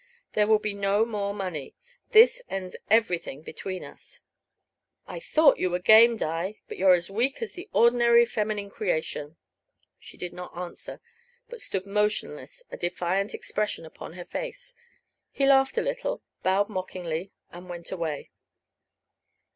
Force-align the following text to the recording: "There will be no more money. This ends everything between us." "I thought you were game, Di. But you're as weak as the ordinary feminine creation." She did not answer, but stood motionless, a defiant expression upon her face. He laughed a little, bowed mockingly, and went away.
"There 0.33 0.47
will 0.47 0.57
be 0.57 0.73
no 0.73 1.05
more 1.05 1.31
money. 1.31 1.75
This 2.09 2.41
ends 2.49 2.75
everything 2.89 3.43
between 3.43 3.83
us." 3.83 4.21
"I 5.05 5.19
thought 5.19 5.59
you 5.59 5.69
were 5.69 5.77
game, 5.77 6.17
Di. 6.17 6.59
But 6.67 6.79
you're 6.79 6.95
as 6.95 7.11
weak 7.11 7.39
as 7.43 7.53
the 7.53 7.69
ordinary 7.71 8.25
feminine 8.25 8.71
creation." 8.71 9.37
She 9.99 10.17
did 10.17 10.33
not 10.33 10.57
answer, 10.57 11.01
but 11.49 11.61
stood 11.61 11.85
motionless, 11.85 12.63
a 12.71 12.77
defiant 12.77 13.35
expression 13.35 13.85
upon 13.85 14.13
her 14.13 14.25
face. 14.25 14.73
He 15.29 15.45
laughed 15.45 15.77
a 15.77 15.83
little, 15.83 16.23
bowed 16.41 16.67
mockingly, 16.67 17.31
and 17.51 17.69
went 17.69 17.91
away. 17.91 18.31